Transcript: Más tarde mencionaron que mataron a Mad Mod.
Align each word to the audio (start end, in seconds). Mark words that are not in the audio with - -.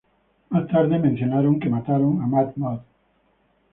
Más 0.49 0.67
tarde 0.67 0.97
mencionaron 0.97 1.59
que 1.59 1.69
mataron 1.69 2.23
a 2.23 2.25
Mad 2.25 2.53
Mod. 2.55 2.79